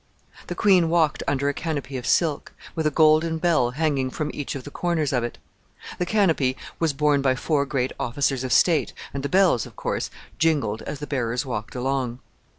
The 0.47 0.55
queen 0.55 0.89
walked 0.89 1.21
under 1.27 1.47
a 1.47 1.53
canopy 1.53 1.95
of 1.95 2.07
silk, 2.07 2.53
with 2.73 2.87
a 2.87 2.89
golden 2.89 3.37
bell 3.37 3.69
hanging 3.69 4.09
from 4.09 4.31
each 4.33 4.55
of 4.55 4.63
the 4.63 4.71
corners 4.71 5.13
of 5.13 5.23
it. 5.23 5.37
The 5.99 6.07
canopy 6.07 6.57
was 6.79 6.91
borne 6.91 7.21
by 7.21 7.35
four 7.35 7.67
great 7.67 7.93
officers 7.99 8.43
of 8.43 8.51
state, 8.51 8.93
and 9.13 9.21
the 9.21 9.29
bells, 9.29 9.67
of 9.67 9.75
course, 9.75 10.09
jingled 10.39 10.81
as 10.87 10.97
the 10.97 11.05
bearers 11.05 11.45
walked 11.45 11.75
along. 11.75 12.17